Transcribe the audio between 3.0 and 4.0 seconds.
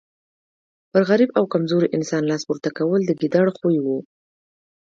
د ګیدړ خوی وو.